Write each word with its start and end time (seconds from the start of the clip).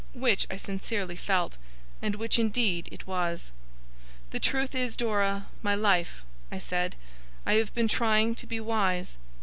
Which 0.15 0.47
I 0.49 0.57
sincerely 0.57 1.15
felt, 1.15 1.59
and 2.01 2.15
which 2.15 2.39
indeed 2.39 2.89
it 2.91 3.05
was. 3.05 3.51
'The 4.31 4.39
truth 4.39 4.73
is, 4.73 4.97
Dora, 4.97 5.45
my 5.61 5.75
life,' 5.75 6.23
I 6.51 6.57
said; 6.57 6.95
'I 7.45 7.53
have 7.53 7.73
been 7.75 7.87
trying 7.87 8.33
to 8.33 8.47
be 8.47 8.59
wise. 8.59 9.17